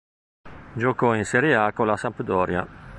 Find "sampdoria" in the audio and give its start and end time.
1.95-2.65